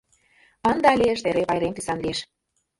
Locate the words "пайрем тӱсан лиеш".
1.49-2.19